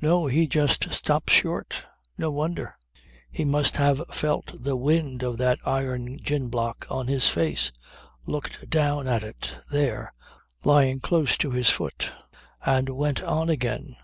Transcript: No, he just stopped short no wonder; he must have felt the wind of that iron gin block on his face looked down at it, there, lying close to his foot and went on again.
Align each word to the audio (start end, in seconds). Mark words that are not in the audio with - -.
No, 0.00 0.26
he 0.28 0.46
just 0.46 0.92
stopped 0.92 1.28
short 1.28 1.86
no 2.16 2.30
wonder; 2.30 2.76
he 3.32 3.44
must 3.44 3.78
have 3.78 4.00
felt 4.12 4.52
the 4.54 4.76
wind 4.76 5.24
of 5.24 5.38
that 5.38 5.58
iron 5.66 6.20
gin 6.22 6.50
block 6.50 6.86
on 6.88 7.08
his 7.08 7.28
face 7.28 7.72
looked 8.26 8.70
down 8.70 9.08
at 9.08 9.24
it, 9.24 9.56
there, 9.72 10.14
lying 10.62 11.00
close 11.00 11.36
to 11.38 11.50
his 11.50 11.68
foot 11.68 12.12
and 12.64 12.90
went 12.90 13.24
on 13.24 13.48
again. 13.50 13.96